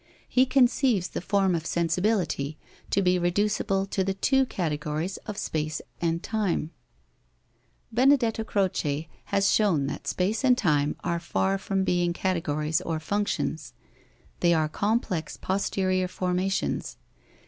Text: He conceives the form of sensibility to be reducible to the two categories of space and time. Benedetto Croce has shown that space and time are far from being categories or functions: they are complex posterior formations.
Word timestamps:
He 0.27 0.47
conceives 0.47 1.09
the 1.09 1.21
form 1.21 1.53
of 1.53 1.63
sensibility 1.67 2.57
to 2.89 3.03
be 3.03 3.19
reducible 3.19 3.85
to 3.85 4.03
the 4.03 4.15
two 4.15 4.47
categories 4.47 5.17
of 5.27 5.37
space 5.37 5.79
and 6.01 6.23
time. 6.23 6.71
Benedetto 7.91 8.43
Croce 8.43 9.07
has 9.25 9.53
shown 9.53 9.85
that 9.85 10.07
space 10.07 10.43
and 10.43 10.57
time 10.57 10.95
are 11.03 11.19
far 11.19 11.59
from 11.59 11.83
being 11.83 12.13
categories 12.13 12.81
or 12.81 12.99
functions: 12.99 13.73
they 14.39 14.55
are 14.55 14.67
complex 14.67 15.37
posterior 15.37 16.07
formations. 16.07 16.97